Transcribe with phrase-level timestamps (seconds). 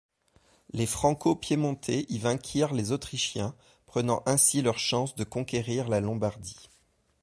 [0.73, 3.53] Les franco-piémontais y vainquirent les autrichiens,
[3.85, 6.69] prenant ainsi leur chance de conquérir la Lombardie.